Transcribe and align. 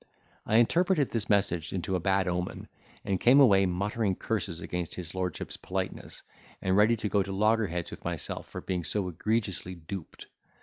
I 0.47 0.55
interpreted 0.57 1.11
this 1.11 1.29
message 1.29 1.73
into 1.73 1.95
a 1.95 1.99
bad 1.99 2.27
omen, 2.27 2.67
and 3.05 3.19
came 3.21 3.39
away 3.39 3.67
muttering 3.67 4.15
curses 4.15 4.59
against 4.59 4.95
his 4.95 5.13
lordship's 5.13 5.57
politeness, 5.57 6.23
and 6.59 6.75
ready 6.75 6.97
to 6.97 7.07
go 7.07 7.21
to 7.21 7.31
loggerheads 7.31 7.91
with 7.91 8.03
myself 8.03 8.47
for 8.49 8.61
being 8.61 8.83
so 8.83 9.09
egregiously 9.09 9.75
duped. 9.75 10.25